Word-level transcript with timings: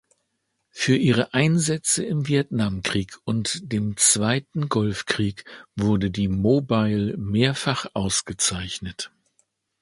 Für 0.71 0.95
ihre 0.95 1.35
Einsätze 1.35 2.03
im 2.03 2.27
Vietnamkrieg 2.27 3.19
und 3.23 3.71
dem 3.71 3.97
Zweiten 3.97 4.67
Golfkrieg 4.67 5.45
wurde 5.75 6.09
die 6.09 6.27
"Mobile" 6.27 7.15
mehrfach 7.17 7.85
ausgezeichnet. 7.93 9.11